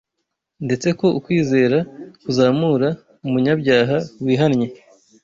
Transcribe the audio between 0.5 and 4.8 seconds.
ndetse ko ukwizera kuzamura umunyabyaha wihannye